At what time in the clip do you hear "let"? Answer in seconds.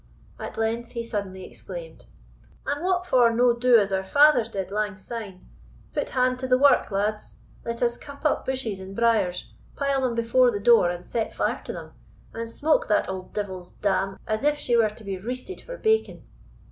7.63-7.83